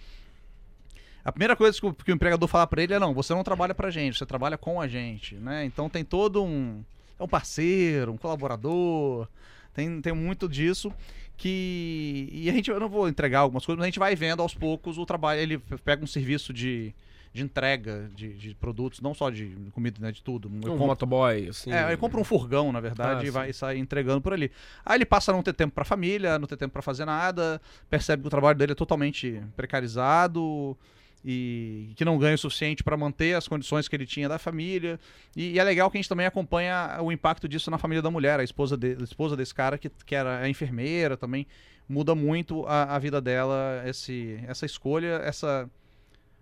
A 1.23 1.31
primeira 1.31 1.55
coisa 1.55 1.77
que 1.77 1.85
o, 1.85 1.93
que 1.93 2.11
o 2.11 2.15
empregador 2.15 2.47
fala 2.47 2.65
para 2.65 2.81
ele 2.81 2.93
é: 2.93 2.99
não, 2.99 3.13
você 3.13 3.33
não 3.33 3.43
trabalha 3.43 3.75
pra 3.75 3.91
gente, 3.91 4.17
você 4.17 4.25
trabalha 4.25 4.57
com 4.57 4.79
a 4.79 4.87
gente, 4.87 5.35
né? 5.35 5.65
Então 5.65 5.89
tem 5.89 6.03
todo 6.03 6.43
um. 6.43 6.83
É 7.19 7.23
um 7.23 7.27
parceiro, 7.27 8.13
um 8.13 8.17
colaborador, 8.17 9.27
tem, 9.73 10.01
tem 10.01 10.13
muito 10.13 10.47
disso 10.47 10.93
que. 11.35 12.29
E 12.31 12.49
a 12.49 12.53
gente, 12.53 12.69
eu 12.69 12.79
não 12.79 12.89
vou 12.89 13.07
entregar 13.07 13.39
algumas 13.39 13.65
coisas, 13.65 13.77
mas 13.77 13.85
a 13.85 13.89
gente 13.89 13.99
vai 13.99 14.15
vendo 14.15 14.41
aos 14.41 14.53
poucos 14.53 14.97
o 14.97 15.05
trabalho. 15.05 15.39
Ele 15.39 15.57
pega 15.83 16.03
um 16.03 16.07
serviço 16.07 16.53
de 16.53 16.95
de 17.37 17.43
entrega 17.43 18.09
de, 18.15 18.33
de, 18.33 18.55
produtos, 18.55 18.99
não 18.99 19.13
só 19.13 19.29
de 19.29 19.55
comida, 19.71 19.97
né, 20.01 20.11
de 20.11 20.23
tudo. 20.23 20.49
Um 20.49 20.59
compro, 20.59 20.87
motoboy, 20.87 21.49
assim. 21.49 21.71
É, 21.71 21.87
ele 21.87 21.97
compra 21.97 22.19
um 22.19 22.23
furgão, 22.23 22.71
na 22.71 22.79
verdade, 22.79 23.25
ah, 23.25 23.27
e 23.27 23.29
vai 23.29 23.53
sair 23.53 23.79
entregando 23.79 24.19
por 24.21 24.33
ali. 24.33 24.51
Aí 24.83 24.97
ele 24.97 25.05
passa 25.05 25.31
a 25.31 25.35
não 25.35 25.43
ter 25.43 25.53
tempo 25.53 25.75
para 25.75 25.85
família, 25.85 26.39
não 26.39 26.47
ter 26.47 26.57
tempo 26.57 26.73
para 26.73 26.81
fazer 26.81 27.05
nada, 27.05 27.61
percebe 27.89 28.23
que 28.23 28.27
o 28.27 28.31
trabalho 28.31 28.57
dele 28.57 28.71
é 28.71 28.75
totalmente 28.75 29.39
precarizado 29.55 30.75
e 31.23 31.93
que 31.95 32.03
não 32.03 32.17
ganha 32.17 32.35
o 32.35 32.37
suficiente 32.37 32.83
para 32.83 32.97
manter 32.97 33.35
as 33.35 33.47
condições 33.47 33.87
que 33.87 33.95
ele 33.95 34.05
tinha 34.05 34.27
da 34.27 34.39
família. 34.39 34.99
E, 35.35 35.51
e, 35.51 35.59
é 35.59 35.63
legal 35.63 35.91
que 35.91 35.97
a 35.97 36.01
gente 36.01 36.09
também 36.09 36.25
acompanha 36.25 36.97
o 37.01 37.11
impacto 37.11 37.47
disso 37.47 37.69
na 37.69 37.77
família 37.77 38.01
da 38.01 38.09
mulher, 38.09 38.39
a 38.39 38.43
esposa, 38.43 38.75
de, 38.75 38.97
a 38.99 39.03
esposa 39.03 39.37
desse 39.37 39.53
cara 39.53 39.77
que, 39.77 39.89
que 39.89 40.15
era 40.15 40.39
a 40.39 40.49
enfermeira 40.49 41.15
também. 41.15 41.45
Muda 41.87 42.15
muito 42.15 42.65
a, 42.65 42.95
a 42.95 42.99
vida 42.99 43.21
dela, 43.21 43.83
esse, 43.85 44.39
essa 44.47 44.65
escolha, 44.65 45.21
essa 45.23 45.69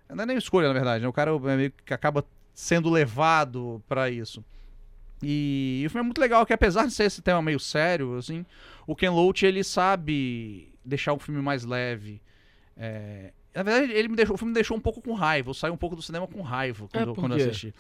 não 0.10 0.24
é 0.24 0.26
nem 0.26 0.38
escolha, 0.38 0.68
na 0.68 0.74
verdade, 0.74 1.02
né? 1.02 1.08
O 1.08 1.14
cara 1.14 1.32
é 1.32 1.56
meio 1.56 1.74
que 1.86 1.94
acaba 1.94 2.26
sendo 2.54 2.90
levado 2.90 3.84
para 3.88 4.10
isso. 4.10 4.44
E, 5.24 5.82
e, 5.84 5.88
o 5.88 5.90
filme 5.90 6.02
é 6.02 6.04
muito 6.06 6.22
legal, 6.22 6.46
que 6.46 6.54
apesar 6.54 6.86
de 6.86 6.94
ser 6.94 7.06
esse 7.06 7.22
tema 7.22 7.42
meio 7.42 7.60
sério, 7.60 8.18
assim, 8.18 8.46
o 8.86 8.96
Ken 8.96 9.10
Loach, 9.10 9.46
ele 9.46 9.64
sabe 9.64 10.74
deixar 10.84 11.14
o 11.14 11.20
filme 11.20 11.42
mais 11.42 11.66
leve. 11.66 12.22
É... 12.78 13.32
Na 13.54 13.64
verdade, 13.64 13.94
ele 13.94 14.10
me 14.10 14.16
deixou, 14.16 14.36
o 14.36 14.38
filme 14.38 14.52
me 14.52 14.56
deixou 14.56 14.76
um 14.76 14.82
pouco 14.82 15.02
com 15.02 15.14
raiva. 15.14 15.50
Eu 15.50 15.54
saí 15.54 15.72
um 15.72 15.78
pouco 15.78 15.96
do 15.96 16.02
cinema 16.02 16.28
com 16.28 16.42
raiva 16.42 16.88
quando, 16.92 17.12
é 17.12 17.16
quando 17.16 17.38
eu 17.38 17.38
assisti. 17.38 17.74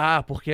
Ah, 0.00 0.22
porque 0.22 0.52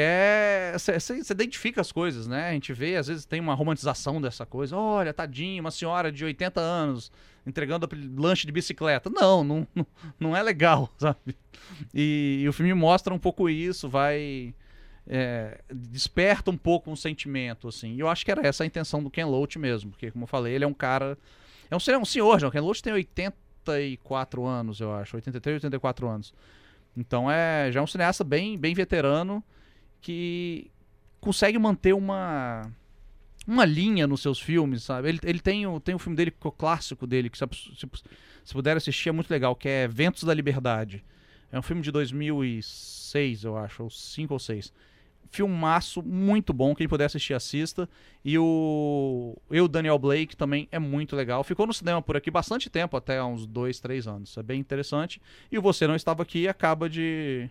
você 0.72 0.92
é, 0.92 1.32
identifica 1.32 1.78
as 1.78 1.92
coisas, 1.92 2.26
né? 2.26 2.48
A 2.48 2.52
gente 2.52 2.72
vê, 2.72 2.96
às 2.96 3.08
vezes 3.08 3.26
tem 3.26 3.40
uma 3.40 3.52
romantização 3.52 4.18
dessa 4.18 4.46
coisa. 4.46 4.74
Olha, 4.74 5.12
tadinho, 5.12 5.60
uma 5.60 5.70
senhora 5.70 6.10
de 6.10 6.24
80 6.24 6.58
anos 6.58 7.12
entregando 7.46 7.86
lanche 8.16 8.46
de 8.46 8.52
bicicleta. 8.52 9.10
Não, 9.10 9.44
não, 9.44 9.68
não 10.18 10.34
é 10.34 10.42
legal, 10.42 10.90
sabe? 10.96 11.36
E, 11.92 12.40
e 12.42 12.48
o 12.48 12.54
filme 12.54 12.72
mostra 12.72 13.12
um 13.12 13.18
pouco 13.18 13.46
isso, 13.50 13.86
vai. 13.86 14.54
É, 15.06 15.60
desperta 15.70 16.50
um 16.50 16.56
pouco 16.56 16.90
um 16.90 16.96
sentimento, 16.96 17.68
assim. 17.68 17.96
E 17.96 18.00
eu 18.00 18.08
acho 18.08 18.24
que 18.24 18.30
era 18.30 18.40
essa 18.46 18.64
a 18.64 18.66
intenção 18.66 19.02
do 19.02 19.10
Ken 19.10 19.26
Loach 19.26 19.58
mesmo, 19.58 19.90
porque, 19.90 20.10
como 20.10 20.24
eu 20.24 20.28
falei, 20.28 20.54
ele 20.54 20.64
é 20.64 20.66
um 20.66 20.72
cara. 20.72 21.18
É 21.70 21.76
um, 21.76 21.78
é 21.86 21.98
um 21.98 22.04
senhor, 22.06 22.40
já. 22.40 22.48
O 22.48 22.50
Ken 22.50 22.60
Loach 22.60 22.82
tem 22.82 22.94
84 22.94 24.46
anos, 24.46 24.80
eu 24.80 24.90
acho. 24.94 25.16
83, 25.16 25.56
84 25.56 26.08
anos. 26.08 26.32
Então 26.96 27.30
é 27.30 27.70
já 27.72 27.80
é 27.80 27.82
um 27.82 27.86
cineasta 27.86 28.22
bem, 28.22 28.58
bem 28.58 28.74
veterano 28.74 29.42
que 30.00 30.70
consegue 31.20 31.58
manter 31.58 31.94
uma 31.94 32.70
uma 33.46 33.64
linha 33.64 34.06
nos 34.06 34.22
seus 34.22 34.40
filmes, 34.40 34.82
sabe? 34.82 35.08
Ele, 35.08 35.20
ele 35.22 35.40
tem, 35.40 35.66
o, 35.66 35.78
tem 35.78 35.94
um 35.94 35.98
filme 35.98 36.16
dele, 36.16 36.32
o 36.42 36.50
clássico 36.50 37.06
dele, 37.06 37.28
que 37.28 37.36
se, 37.36 37.44
se, 37.76 37.86
se 38.44 38.52
puder 38.52 38.76
assistir 38.76 39.10
é 39.10 39.12
muito 39.12 39.30
legal, 39.30 39.54
que 39.54 39.68
é 39.68 39.86
Ventos 39.86 40.24
da 40.24 40.32
Liberdade. 40.32 41.04
É 41.52 41.58
um 41.58 41.62
filme 41.62 41.82
de 41.82 41.92
2006, 41.92 43.44
eu 43.44 43.56
acho, 43.56 43.82
ou 43.82 43.90
5 43.90 44.32
ou 44.32 44.38
6. 44.40 44.72
Filmaço 45.30 46.02
muito 46.02 46.52
bom, 46.52 46.74
quem 46.74 46.88
puder 46.88 47.06
assistir, 47.06 47.34
assista. 47.34 47.88
E 48.24 48.38
o 48.38 49.36
eu, 49.50 49.66
Daniel 49.66 49.98
Blake, 49.98 50.36
também 50.36 50.68
é 50.70 50.78
muito 50.78 51.16
legal. 51.16 51.42
Ficou 51.42 51.66
no 51.66 51.74
cinema 51.74 52.00
por 52.00 52.16
aqui 52.16 52.30
bastante 52.30 52.70
tempo, 52.70 52.96
até 52.96 53.22
uns 53.22 53.46
2, 53.46 53.80
3 53.80 54.06
anos. 54.06 54.36
É 54.36 54.42
bem 54.42 54.60
interessante. 54.60 55.20
E 55.50 55.58
Você 55.58 55.86
Não 55.86 55.96
Estava 55.96 56.22
Aqui 56.22 56.46
acaba 56.46 56.88
de 56.88 57.48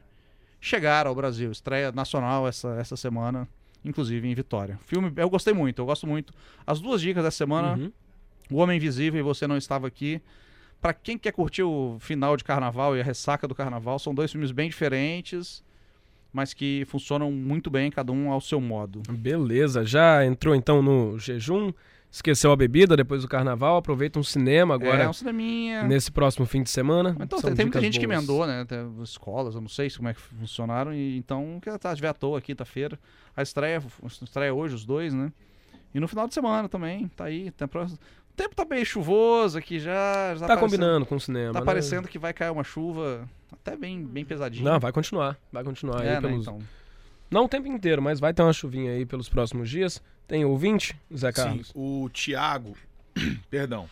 chegar 0.61 1.07
ao 1.07 1.15
Brasil. 1.15 1.51
Estreia 1.51 1.91
nacional 1.91 2.47
essa, 2.47 2.75
essa 2.79 2.95
semana 2.95 3.47
inclusive 3.85 4.27
em 4.27 4.33
Vitória. 4.33 4.79
Filme, 4.85 5.11
eu 5.15 5.29
gostei 5.29 5.53
muito, 5.53 5.79
eu 5.81 5.85
gosto 5.85 6.07
muito. 6.07 6.33
As 6.65 6.79
duas 6.79 7.01
dicas 7.01 7.23
dessa 7.23 7.37
semana: 7.37 7.77
uhum. 7.77 7.91
O 8.49 8.57
Homem 8.57 8.77
Invisível 8.77 9.19
e 9.19 9.23
Você 9.23 9.47
Não 9.47 9.57
Estava 9.57 9.87
Aqui. 9.87 10.21
Para 10.81 10.93
quem 10.93 11.17
quer 11.17 11.31
curtir 11.31 11.63
o 11.63 11.97
final 11.99 12.35
de 12.35 12.43
carnaval 12.43 12.95
e 12.97 12.99
a 12.99 13.03
ressaca 13.03 13.47
do 13.47 13.55
carnaval, 13.55 13.97
são 13.99 14.13
dois 14.13 14.31
filmes 14.31 14.51
bem 14.51 14.69
diferentes, 14.69 15.63
mas 16.33 16.53
que 16.53 16.83
funcionam 16.87 17.31
muito 17.31 17.69
bem, 17.69 17.91
cada 17.91 18.11
um 18.11 18.31
ao 18.31 18.41
seu 18.41 18.59
modo. 18.59 19.03
Beleza, 19.09 19.85
já 19.85 20.25
entrou 20.25 20.55
então 20.55 20.81
no 20.81 21.17
jejum? 21.19 21.71
esqueceu 22.13 22.51
a 22.51 22.55
bebida 22.55 22.95
depois 22.95 23.23
do 23.23 23.27
carnaval, 23.27 23.77
aproveita 23.77 24.19
um 24.19 24.23
cinema 24.23 24.75
agora. 24.75 25.01
É, 25.01 25.09
um 25.09 25.13
cineminha. 25.13 25.81
Nesse 25.83 26.11
próximo 26.11 26.45
fim 26.45 26.61
de 26.61 26.69
semana. 26.69 27.17
Então, 27.19 27.41
tem, 27.41 27.55
tem 27.55 27.65
muita 27.65 27.81
gente 27.81 27.93
boas. 27.93 28.07
que 28.07 28.13
emendou, 28.13 28.45
né? 28.45 28.63
Tem 28.65 29.01
escolas, 29.01 29.55
eu 29.55 29.61
não 29.61 29.67
sei 29.67 29.89
como 29.89 30.09
é 30.09 30.13
que 30.13 30.21
funcionaram. 30.21 30.93
E, 30.93 31.17
então, 31.17 31.59
que 31.59 31.75
tá, 31.79 31.95
tiver 31.95 32.09
à 32.09 32.13
toa 32.13 32.39
quinta-feira. 32.39 32.99
A 33.35 33.41
estreia, 33.41 33.81
a 33.81 34.23
estreia 34.23 34.53
hoje, 34.53 34.75
os 34.75 34.85
dois, 34.85 35.11
né? 35.11 35.33
E 35.91 35.99
no 35.99 36.07
final 36.07 36.27
de 36.27 36.35
semana 36.35 36.69
também, 36.69 37.07
tá 37.07 37.25
aí. 37.25 37.49
Tem 37.49 37.67
próximo... 37.67 37.97
O 38.33 38.35
tempo 38.35 38.55
tá 38.55 38.65
meio 38.65 38.85
chuvoso 38.85 39.57
aqui 39.57 39.79
já. 39.79 40.33
já 40.35 40.47
tá, 40.47 40.55
tá 40.55 40.57
combinando 40.57 41.05
com 41.05 41.15
o 41.15 41.19
cinema. 41.19 41.53
Tá 41.53 41.59
né? 41.59 41.65
parecendo 41.65 42.07
que 42.07 42.17
vai 42.17 42.33
cair 42.33 42.49
uma 42.49 42.63
chuva 42.63 43.29
até 43.51 43.77
bem, 43.77 44.03
bem 44.03 44.25
pesadinha. 44.25 44.71
Não, 44.71 44.79
vai 44.79 44.91
continuar. 44.91 45.37
Vai 45.51 45.63
continuar 45.63 46.03
é, 46.03 46.09
aí 46.09 46.15
né, 46.15 46.21
pelos. 46.21 46.41
Então. 46.41 46.59
Não 47.29 47.45
o 47.45 47.49
tempo 47.49 47.67
inteiro, 47.67 48.01
mas 48.01 48.19
vai 48.19 48.33
ter 48.33 48.41
uma 48.41 48.53
chuvinha 48.53 48.91
aí 48.91 49.05
pelos 49.05 49.29
próximos 49.29 49.69
dias. 49.69 50.01
Tem 50.27 50.43
ouvinte, 50.45 50.95
Zé 51.15 51.31
Carlos? 51.31 51.67
Sim, 51.67 51.73
o 51.75 52.09
Thiago, 52.09 52.75
perdão, 53.49 53.87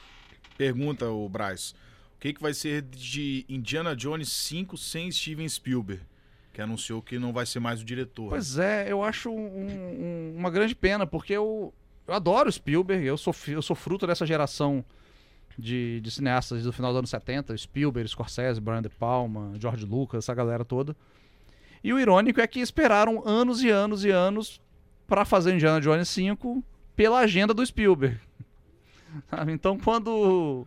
pergunta 0.57 1.07
o 1.07 1.29
Braz. 1.29 1.75
O 2.15 2.19
que, 2.19 2.33
que 2.33 2.41
vai 2.41 2.53
ser 2.53 2.81
de 2.81 3.45
Indiana 3.49 3.95
Jones 3.95 4.29
5 4.29 4.77
sem 4.77 5.11
Steven 5.11 5.47
Spielberg? 5.47 6.03
Que 6.53 6.61
anunciou 6.61 7.01
que 7.01 7.17
não 7.17 7.31
vai 7.31 7.45
ser 7.45 7.59
mais 7.59 7.81
o 7.81 7.85
diretor. 7.85 8.29
Pois 8.29 8.57
é, 8.57 8.91
eu 8.91 9.03
acho 9.03 9.29
um, 9.29 9.33
um, 9.33 10.35
uma 10.37 10.49
grande 10.49 10.75
pena, 10.75 11.07
porque 11.07 11.33
eu, 11.33 11.73
eu 12.11 12.15
adoro 12.15 12.51
Spielberg, 12.51 13.05
eu 13.05 13.17
sou, 13.17 13.33
eu 13.47 13.61
sou 13.61 13.75
fruto 13.75 14.05
dessa 14.05 14.25
geração 14.25 14.83
de, 15.57 16.01
de 16.01 16.11
cineastas 16.11 16.63
do 16.63 16.73
final 16.73 16.91
dos 16.91 16.99
anos 16.99 17.09
70, 17.09 17.55
Spielberg, 17.57 18.09
Scorsese, 18.09 18.59
Brian 18.59 18.81
De 18.81 18.89
Palma, 18.89 19.53
George 19.57 19.85
Lucas, 19.85 20.25
essa 20.25 20.33
galera 20.33 20.65
toda. 20.65 20.95
E 21.81 21.93
o 21.93 21.99
irônico 21.99 22.41
é 22.41 22.47
que 22.47 22.59
esperaram 22.59 23.25
anos 23.25 23.63
e 23.63 23.69
anos 23.69 24.03
e 24.03 24.09
anos 24.09 24.61
para 25.07 25.23
fazer 25.23 25.53
Indiana 25.53 25.79
Jones 25.79 26.09
5 26.09 26.63
pela 26.95 27.19
agenda 27.19 27.53
do 27.53 27.65
Spielberg. 27.65 28.19
Então, 29.49 29.77
quando 29.77 30.65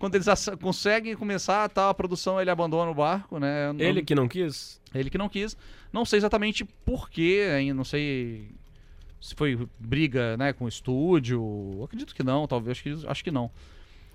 quando 0.00 0.16
eles 0.16 0.26
conseguem 0.60 1.14
começar 1.14 1.68
tá, 1.68 1.90
a 1.90 1.94
produção, 1.94 2.40
ele 2.40 2.50
abandona 2.50 2.90
o 2.90 2.94
barco, 2.94 3.38
né? 3.38 3.72
Não, 3.72 3.80
ele 3.80 4.02
que 4.02 4.16
não 4.16 4.26
quis? 4.26 4.80
Ele 4.92 5.08
que 5.08 5.16
não 5.16 5.28
quis. 5.28 5.56
Não 5.92 6.04
sei 6.04 6.16
exatamente 6.16 6.64
porquê, 6.64 7.48
ainda 7.56 7.74
não 7.74 7.84
sei 7.84 8.50
se 9.20 9.34
foi 9.34 9.68
briga, 9.78 10.36
né, 10.36 10.52
com 10.52 10.64
o 10.64 10.68
estúdio. 10.68 11.82
Acredito 11.84 12.14
que 12.14 12.22
não, 12.22 12.46
talvez, 12.46 12.78
acho 12.78 12.82
que, 12.82 13.06
acho 13.06 13.24
que 13.24 13.30
não. 13.30 13.50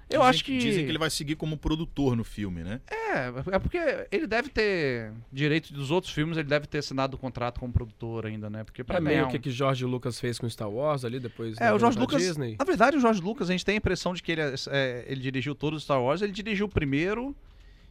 Eu 0.09 0.19
dizem, 0.19 0.29
acho 0.29 0.45
que. 0.45 0.57
Dizem 0.57 0.85
que 0.85 0.91
ele 0.91 0.97
vai 0.97 1.09
seguir 1.09 1.35
como 1.35 1.57
produtor 1.57 2.15
no 2.15 2.23
filme, 2.23 2.63
né? 2.63 2.81
É, 2.89 3.55
é 3.55 3.59
porque 3.59 3.77
ele 4.11 4.27
deve 4.27 4.49
ter. 4.49 5.11
Direito 5.31 5.73
dos 5.73 5.91
outros 5.91 6.13
filmes, 6.13 6.37
ele 6.37 6.47
deve 6.47 6.67
ter 6.67 6.79
assinado 6.79 7.15
o 7.15 7.19
contrato 7.19 7.59
como 7.59 7.71
produtor 7.71 8.25
ainda, 8.25 8.49
né? 8.49 8.63
Porque 8.63 8.83
pra 8.83 8.97
é 8.97 9.01
meio 9.01 9.19
é 9.19 9.25
um... 9.25 9.29
que 9.29 9.39
que 9.39 9.49
George 9.49 9.85
Lucas 9.85 10.19
fez 10.19 10.37
com 10.37 10.49
Star 10.49 10.69
Wars 10.69 11.03
ali 11.03 11.19
depois. 11.19 11.59
É, 11.59 11.73
o 11.73 11.79
George 11.79 11.97
Lucas. 11.97 12.21
Disney. 12.21 12.55
Na 12.59 12.65
verdade, 12.65 12.97
o 12.97 12.99
George 12.99 13.21
Lucas, 13.21 13.49
a 13.49 13.53
gente 13.53 13.65
tem 13.65 13.75
a 13.75 13.77
impressão 13.77 14.13
de 14.13 14.21
que 14.21 14.31
ele, 14.31 14.41
é, 14.41 15.05
ele 15.07 15.21
dirigiu 15.21 15.55
todos 15.55 15.77
os 15.77 15.83
Star 15.83 16.01
Wars, 16.01 16.21
ele 16.21 16.31
dirigiu 16.31 16.65
o 16.65 16.69
primeiro. 16.69 17.35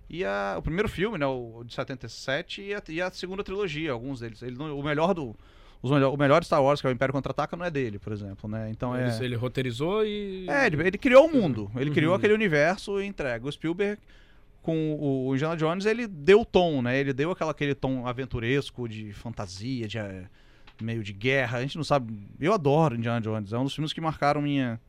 E 0.08 0.24
a, 0.24 0.56
o 0.58 0.62
primeiro 0.62 0.90
filme, 0.90 1.16
né, 1.16 1.24
o 1.24 1.64
de 1.64 1.72
77, 1.72 2.60
e 2.60 2.74
a, 2.74 2.82
e 2.88 3.00
a 3.00 3.10
segunda 3.10 3.42
trilogia, 3.42 3.92
alguns 3.92 4.20
deles. 4.20 4.42
Ele, 4.42 4.56
o 4.58 4.82
melhor 4.82 5.14
do, 5.14 5.34
melhor, 5.90 6.14
o 6.14 6.16
melhor 6.16 6.44
Star 6.44 6.62
Wars, 6.62 6.80
que 6.80 6.86
é 6.86 6.90
o 6.90 6.92
Império 6.92 7.12
Contra-Ataca, 7.12 7.56
não 7.56 7.64
é 7.64 7.70
dele, 7.70 7.98
por 7.98 8.12
exemplo, 8.12 8.48
né? 8.48 8.70
Então 8.70 8.96
ele, 8.96 9.10
é... 9.10 9.24
ele 9.24 9.34
roteirizou 9.34 10.04
e... 10.06 10.46
É, 10.48 10.66
ele, 10.66 10.80
ele 10.86 10.96
criou 10.96 11.26
o 11.26 11.32
mundo, 11.32 11.70
ele 11.74 11.90
uhum. 11.90 11.94
criou 11.94 12.14
aquele 12.14 12.32
universo 12.32 13.00
e 13.00 13.06
entrega. 13.06 13.46
O 13.46 13.50
Spielberg, 13.50 14.00
com 14.62 14.96
o 14.98 15.34
Indiana 15.34 15.56
Jones, 15.56 15.84
ele 15.84 16.06
deu 16.06 16.42
o 16.42 16.44
tom, 16.44 16.82
né? 16.82 16.96
Ele 16.98 17.12
deu 17.12 17.32
aquela, 17.32 17.50
aquele 17.50 17.74
tom 17.74 18.06
aventuresco, 18.06 18.88
de 18.88 19.12
fantasia, 19.12 19.88
de 19.88 19.98
eh, 19.98 20.26
meio 20.80 21.02
de 21.02 21.12
guerra. 21.12 21.58
A 21.58 21.62
gente 21.62 21.76
não 21.76 21.84
sabe... 21.84 22.14
Eu 22.38 22.52
adoro 22.52 22.94
Indiana 22.94 23.20
Jones, 23.20 23.52
é 23.52 23.58
um 23.58 23.64
dos 23.64 23.74
filmes 23.74 23.92
que 23.92 24.00
marcaram 24.00 24.40
minha, 24.40 24.80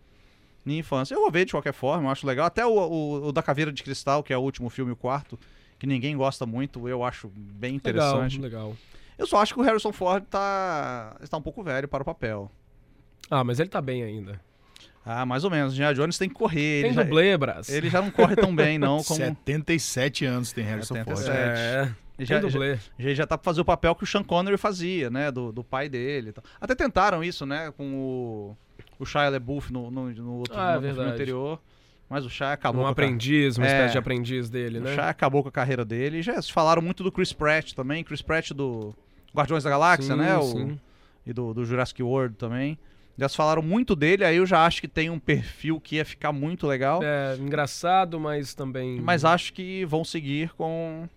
minha 0.64 0.80
infância. 0.80 1.16
Eu 1.16 1.22
vou 1.22 1.32
ver 1.32 1.46
de 1.46 1.54
qualquer 1.54 1.74
forma, 1.74 2.08
eu 2.08 2.12
acho 2.12 2.28
legal. 2.28 2.46
Até 2.46 2.64
o, 2.64 2.70
o, 2.70 3.28
o 3.30 3.32
da 3.32 3.42
Caveira 3.42 3.72
de 3.72 3.82
Cristal, 3.82 4.22
que 4.22 4.32
é 4.32 4.38
o 4.38 4.42
último 4.42 4.70
filme, 4.70 4.92
o 4.92 4.96
quarto, 4.96 5.40
que 5.80 5.88
ninguém 5.88 6.16
gosta 6.16 6.46
muito, 6.46 6.88
eu 6.88 7.04
acho 7.04 7.32
bem 7.36 7.76
interessante. 7.76 8.40
Legal, 8.40 8.70
legal. 8.70 8.78
Eu 9.18 9.28
só 9.28 9.42
acho 9.42 9.54
que 9.54 9.60
o 9.60 9.64
Harrison 9.64 9.92
Ford 9.92 10.24
tá, 10.30 11.16
está 11.22 11.38
um 11.38 11.42
pouco 11.42 11.64
velho 11.64 11.88
para 11.88 12.02
o 12.02 12.06
papel. 12.06 12.52
Ah, 13.30 13.44
mas 13.44 13.60
ele 13.60 13.70
tá 13.70 13.82
bem 13.82 14.04
ainda. 14.04 14.40
Ah, 15.06 15.26
mais 15.26 15.44
ou 15.44 15.52
menos. 15.52 15.78
O 15.78 15.94
Jones 15.94 16.18
tem 16.18 16.30
que 16.30 16.36
correr. 16.36 16.84
Tem 16.84 16.92
ele 16.92 17.04
dublê, 17.04 17.32
já, 17.32 17.38
Bras. 17.38 17.70
Ele 17.70 17.90
já 17.90 18.02
não 18.02 18.10
corre 18.10 18.36
tão 18.36 18.56
bem, 18.56 18.78
não. 18.78 19.04
Como... 19.04 19.20
77 19.20 20.26
anos 20.26 20.52
tem 20.54 20.64
Harrison 20.64 20.96
77. 20.96 21.26
Ford. 21.26 21.38
É, 21.38 21.96
ele 22.18 22.26
já, 22.26 22.40
dublê. 22.40 22.80
Já, 22.98 23.14
já 23.14 23.28
tá 23.28 23.38
pra 23.38 23.44
fazer 23.44 23.62
o 23.62 23.66
papel 23.66 23.94
que 23.96 24.04
o 24.04 24.08
Sean 24.08 24.24
Connery 24.24 24.58
fazia, 24.58 25.10
né? 25.10 25.32
Do, 25.32 25.52
do 25.52 25.64
pai 25.64 25.90
dele. 25.90 26.34
Até 26.60 26.74
tentaram 26.74 27.24
isso, 27.24 27.46
né? 27.46 27.72
Com 27.76 27.94
o, 27.94 28.58
o 28.98 29.06
Shia 29.06 29.30
LaBeouf 29.30 29.74
no, 29.74 29.92
no, 29.92 30.10
no 30.12 30.34
outro 30.38 30.58
ah, 30.58 30.80
no, 30.80 30.82
filme 30.82 31.10
anterior. 31.10 31.60
Mas 32.14 32.28
o 32.28 32.30
Shia 32.30 32.52
acabou. 32.52 32.84
Um 32.84 32.86
aprendiz, 32.86 33.58
uma 33.58 33.66
é, 33.66 33.70
espécie 33.70 33.94
de 33.94 33.98
aprendiz 33.98 34.48
dele, 34.48 34.80
né? 34.80 34.92
O 34.92 34.94
Shia 34.94 35.06
acabou 35.06 35.42
com 35.42 35.50
a 35.50 35.52
carreira 35.52 35.84
dele. 35.84 36.22
Já 36.22 36.40
falaram 36.44 36.80
muito 36.80 37.04
do 37.04 37.12
Chris 37.12 37.34
Pratt 37.34 37.74
também. 37.74 38.04
Chris 38.04 38.22
Pratt 38.22 38.52
do 38.52 38.94
Guardiões 39.36 39.64
da 39.64 39.72
Galáxia, 39.72 40.14
sim, 40.14 40.22
né? 40.22 40.38
O, 40.38 40.44
sim. 40.44 40.80
E 41.26 41.34
do, 41.34 41.56
do 41.56 41.66
Jurassic 41.66 42.04
World 42.04 42.36
também. 42.36 42.78
Já 43.18 43.28
falaram 43.30 43.64
muito 43.64 43.96
dele, 43.96 44.24
aí 44.24 44.38
eu 44.38 44.46
já 44.46 44.64
acho 44.64 44.80
que 44.80 44.88
tem 44.88 45.10
um 45.10 45.18
perfil 45.18 45.82
que 45.82 45.96
ia 45.96 46.06
ficar 46.06 46.32
muito 46.32 46.68
legal. 46.68 47.02
É, 47.04 47.36
engraçado, 47.40 48.20
mas 48.20 48.54
também. 48.54 49.02
Mas 49.02 49.26
acho 49.26 49.52
que 49.52 49.84
vão 49.86 50.04
seguir 50.04 50.52
com 50.54 51.10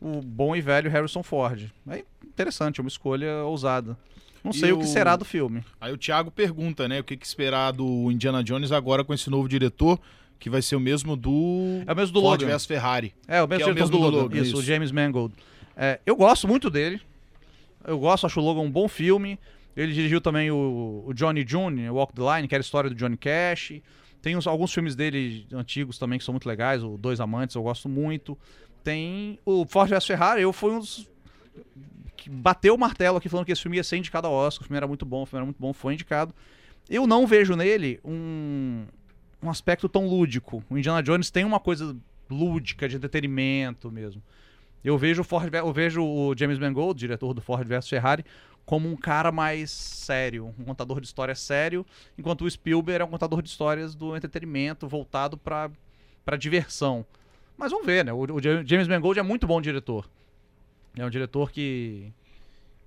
o 0.00 0.22
bom 0.22 0.54
e 0.54 0.60
velho 0.60 0.88
Harrison 0.88 1.24
Ford. 1.24 1.68
É 1.88 2.04
interessante, 2.24 2.78
é 2.78 2.80
uma 2.80 2.88
escolha 2.88 3.42
ousada. 3.42 3.98
Não 4.42 4.52
sei 4.52 4.72
o... 4.72 4.76
o 4.76 4.78
que 4.80 4.86
será 4.86 5.16
do 5.16 5.24
filme. 5.24 5.64
Aí 5.80 5.92
o 5.92 5.96
Thiago 5.96 6.30
pergunta, 6.30 6.88
né? 6.88 7.00
O 7.00 7.04
que, 7.04 7.16
que 7.16 7.26
esperar 7.26 7.72
do 7.72 8.10
Indiana 8.10 8.42
Jones 8.42 8.72
agora 8.72 9.04
com 9.04 9.14
esse 9.14 9.30
novo 9.30 9.48
diretor, 9.48 10.00
que 10.38 10.50
vai 10.50 10.60
ser 10.60 10.76
o 10.76 10.80
mesmo 10.80 11.16
do. 11.16 11.82
É 11.86 11.92
o 11.92 11.96
mesmo 11.96 12.14
do 12.14 12.20
Ford 12.20 12.42
Logan. 12.42 12.58
Ferrari. 12.58 13.14
É, 13.28 13.42
o 13.42 13.46
mesmo, 13.46 13.68
é 13.68 13.72
o 13.72 13.74
mesmo 13.74 13.90
do, 13.90 13.98
do 13.98 14.16
Logan. 14.16 14.36
Isso, 14.36 14.44
isso, 14.46 14.58
o 14.58 14.62
James 14.62 14.90
Mangold. 14.90 15.34
É, 15.76 16.00
eu 16.04 16.16
gosto 16.16 16.48
muito 16.48 16.68
dele. 16.68 17.00
Eu 17.84 17.98
gosto, 17.98 18.26
acho 18.26 18.40
o 18.40 18.44
Logan 18.44 18.60
um 18.60 18.70
bom 18.70 18.88
filme. 18.88 19.38
Ele 19.76 19.92
dirigiu 19.92 20.20
também 20.20 20.50
o, 20.50 21.04
o 21.06 21.14
Johnny 21.14 21.44
June, 21.46 21.88
Walk 21.88 22.12
the 22.12 22.22
Line, 22.22 22.46
que 22.46 22.54
era 22.54 22.60
a 22.60 22.64
história 22.64 22.90
do 22.90 22.96
Johnny 22.96 23.16
Cash. 23.16 23.74
Tem 24.20 24.36
uns, 24.36 24.46
alguns 24.46 24.72
filmes 24.72 24.94
dele 24.94 25.46
antigos 25.52 25.98
também 25.98 26.18
que 26.18 26.24
são 26.24 26.32
muito 26.32 26.46
legais. 26.46 26.82
O 26.82 26.96
Dois 26.98 27.20
Amantes, 27.20 27.56
eu 27.56 27.62
gosto 27.62 27.88
muito. 27.88 28.38
Tem 28.84 29.38
o 29.44 29.64
Ford 29.64 29.88
vs 29.88 30.04
Ferrari, 30.04 30.42
eu 30.42 30.52
fui 30.52 30.72
um 30.72 30.80
dos 30.80 31.08
que 32.22 32.30
bateu 32.30 32.74
o 32.74 32.78
martelo 32.78 33.18
aqui 33.18 33.28
falando 33.28 33.44
que 33.44 33.52
esse 33.52 33.62
filme 33.62 33.76
ia 33.76 33.82
ser 33.82 33.96
indicado 33.96 34.28
ao 34.28 34.32
Oscar. 34.32 34.62
O 34.62 34.66
filme 34.66 34.76
era 34.76 34.86
muito 34.86 35.04
bom, 35.04 35.22
o 35.22 35.26
filme 35.26 35.38
era 35.38 35.44
muito 35.44 35.58
bom, 35.58 35.72
foi 35.72 35.94
indicado. 35.94 36.32
Eu 36.88 37.04
não 37.04 37.26
vejo 37.26 37.56
nele 37.56 37.98
um, 38.04 38.84
um 39.42 39.50
aspecto 39.50 39.88
tão 39.88 40.06
lúdico. 40.06 40.62
O 40.70 40.78
Indiana 40.78 41.02
Jones 41.02 41.30
tem 41.30 41.44
uma 41.44 41.58
coisa 41.58 41.96
lúdica, 42.30 42.88
de 42.88 42.96
entretenimento 42.96 43.90
mesmo. 43.90 44.22
Eu 44.84 44.96
vejo 44.96 45.22
o 45.22 45.24
Ford, 45.24 45.52
eu 45.52 45.72
vejo 45.72 46.02
o 46.02 46.32
James 46.36 46.58
Mangold, 46.58 46.98
diretor 46.98 47.34
do 47.34 47.40
Ford 47.40 47.66
vs 47.66 47.88
Ferrari, 47.88 48.24
como 48.64 48.88
um 48.88 48.96
cara 48.96 49.32
mais 49.32 49.70
sério, 49.72 50.54
um 50.56 50.64
contador 50.64 51.00
de 51.00 51.06
histórias 51.08 51.40
sério, 51.40 51.84
enquanto 52.16 52.44
o 52.44 52.50
Spielberg 52.50 53.02
é 53.02 53.04
um 53.04 53.10
contador 53.10 53.42
de 53.42 53.48
histórias 53.48 53.96
do 53.96 54.16
entretenimento 54.16 54.86
voltado 54.86 55.36
para 55.36 56.36
diversão. 56.38 57.04
Mas 57.56 57.72
vamos 57.72 57.84
ver, 57.84 58.04
né? 58.04 58.12
O, 58.12 58.18
o 58.20 58.40
James 58.40 58.86
Mangold 58.86 59.18
é 59.18 59.22
muito 59.22 59.46
bom 59.46 59.60
diretor. 59.60 60.08
É 60.96 61.04
um 61.04 61.10
diretor 61.10 61.50
que 61.50 62.12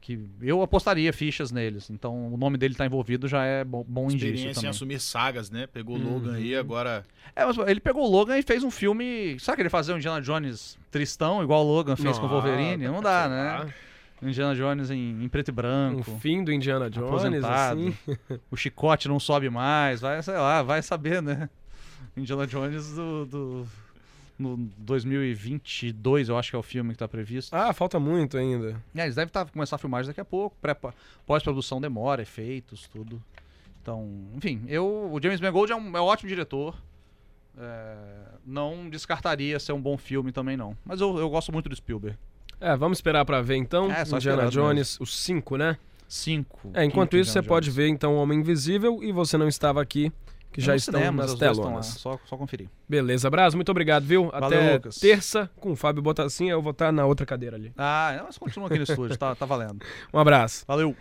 que 0.06 0.20
eu 0.40 0.62
apostaria 0.62 1.12
fichas 1.12 1.52
neles. 1.52 1.90
Então 1.90 2.32
o 2.32 2.38
nome 2.38 2.60
dele 2.60 2.76
tá 2.76 2.86
envolvido 2.86 3.28
já 3.28 3.44
é 3.44 3.64
bom, 3.64 3.84
bom 3.88 4.04
indício 4.04 4.20
também. 4.20 4.36
Experiência 4.36 4.68
em 4.68 4.70
assumir 4.70 5.00
sagas, 5.00 5.50
né? 5.50 5.66
Pegou 5.66 5.98
o 5.98 6.00
uhum. 6.00 6.14
Logan 6.14 6.36
aí, 6.36 6.56
agora... 6.56 7.04
É, 7.36 7.44
mas 7.44 7.58
ele 7.58 7.80
pegou 7.80 8.06
o 8.06 8.08
Logan 8.08 8.38
e 8.38 8.44
fez 8.44 8.64
um 8.64 8.70
filme... 8.70 9.36
Sabe 9.40 9.56
que 9.56 9.62
ele 9.64 9.70
fazer 9.70 9.94
um 9.94 9.98
Indiana 9.98 10.22
Jones 10.22 10.78
tristão, 10.92 11.42
igual 11.42 11.66
o 11.66 11.68
Logan 11.68 11.96
fez 11.96 12.20
Não, 12.20 12.22
com 12.22 12.28
o 12.28 12.30
Wolverine? 12.30 12.86
Não 12.86 13.02
dá, 13.02 13.28
né? 13.28 13.74
Indiana 14.22 14.54
Jones 14.54 14.92
em, 14.92 15.24
em, 15.24 15.28
preto 15.28 15.50
e 15.50 15.52
branco. 15.52 16.12
O 16.12 16.20
fim 16.20 16.44
do 16.44 16.54
Indiana 16.54 16.88
Jones, 16.88 17.10
aposentado. 17.10 17.80
Assim. 17.80 18.18
o 18.52 18.56
chicote 18.56 19.08
não 19.08 19.20
sobe 19.20 19.50
mais, 19.50 20.02
vai, 20.02 20.22
sei 20.22 20.36
lá, 20.36 20.62
vai 20.62 20.84
saber, 20.84 21.20
né? 21.20 21.50
Indiana 22.16 22.46
Jones 22.46 22.94
do, 22.94 23.26
do 23.26 23.68
no 24.38 24.58
2022, 24.78 26.30
eu 26.30 26.38
acho 26.38 26.50
que 26.50 26.56
é 26.56 26.60
o 26.60 26.64
filme 26.64 26.90
que 26.90 26.96
está 26.96 27.08
previsto. 27.08 27.54
Ah, 27.54 27.74
falta 27.74 28.00
muito 28.00 28.38
ainda. 28.38 28.82
É, 28.94 29.04
eles 29.04 29.16
devem 29.16 29.32
tá, 29.32 29.46
começar 29.46 29.78
a 29.78 29.80
filmar 29.80 30.06
daqui 30.06 30.20
a 30.20 30.26
pouco. 30.26 30.56
Pós-produção 31.26 31.80
demora, 31.80 32.22
efeitos, 32.22 32.88
tudo. 32.88 33.22
Então, 33.82 34.10
enfim, 34.36 34.64
eu, 34.68 35.10
o 35.12 35.20
James 35.22 35.40
Mangold 35.40 35.72
é 35.72 35.76
um, 35.76 35.98
é 35.98 36.02
um 36.02 36.06
ótimo 36.06 36.28
diretor. 36.28 36.76
É, 37.58 37.96
não 38.46 38.90
descartaria 38.90 39.60
ser 39.60 39.72
um 39.72 39.82
bom 39.82 39.98
filme 39.98 40.32
também, 40.32 40.58
não. 40.58 40.76
Mas 40.84 41.00
eu, 41.00 41.18
eu 41.18 41.30
gosto 41.30 41.52
muito 41.54 41.70
do 41.70 41.76
Spielberg. 41.76 42.18
É, 42.60 42.76
vamos 42.76 42.98
esperar 42.98 43.24
para 43.26 43.42
ver 43.42 43.56
então. 43.56 43.92
É, 43.92 44.04
só 44.04 44.18
Indiana 44.18 44.50
Jones, 44.50 45.00
os 45.00 45.16
5, 45.18 45.58
né? 45.58 45.78
5. 46.08 46.72
É, 46.74 46.84
enquanto 46.84 47.16
isso, 47.16 47.32
você 47.32 47.40
Jones. 47.40 47.48
pode 47.48 47.72
ver 47.72 47.88
então 47.88 48.16
o 48.16 48.18
Homem 48.18 48.40
Invisível 48.40 49.02
e 49.02 49.12
você 49.12 49.38
não 49.38 49.48
estava 49.48 49.82
aqui 49.82 50.12
que 50.56 50.62
já 50.62 50.76
estão 50.76 50.94
cinemas, 51.00 51.32
nas 51.32 51.40
telonas. 51.40 51.86
Só, 51.86 52.18
só 52.26 52.38
conferir. 52.38 52.70
Beleza, 52.88 53.30
Braz, 53.30 53.54
muito 53.54 53.70
obrigado, 53.70 54.04
viu? 54.04 54.30
Valeu, 54.32 54.60
Até 54.60 54.74
Lucas. 54.74 54.96
terça 54.98 55.50
com 55.58 55.72
o 55.72 55.76
Fábio 55.76 56.02
Botassin, 56.02 56.50
eu 56.50 56.62
vou 56.62 56.72
estar 56.72 56.92
na 56.92 57.06
outra 57.06 57.26
cadeira 57.26 57.58
ali. 57.58 57.74
Ah, 57.78 58.24
mas 58.26 58.38
continua 58.38 58.68
aqui 58.68 58.78
no 58.78 58.84
estúdio, 58.84 59.18
tá, 59.18 59.36
tá 59.36 59.46
valendo. 59.46 59.80
Um 60.14 60.20
abraço. 60.20 60.64
Valeu. 60.68 60.96